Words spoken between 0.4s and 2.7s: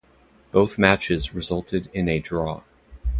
Both matches resulted in a draw.